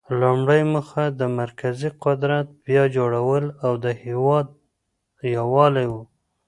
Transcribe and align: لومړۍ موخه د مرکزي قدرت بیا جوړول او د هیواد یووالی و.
لومړۍ 0.21 0.61
موخه 0.71 1.05
د 1.19 1.21
مرکزي 1.39 1.89
قدرت 2.03 2.47
بیا 2.65 2.83
جوړول 2.95 3.43
او 3.65 3.73
د 3.83 3.85
هیواد 4.03 4.47
یووالی 5.35 5.87
و. 5.91 5.95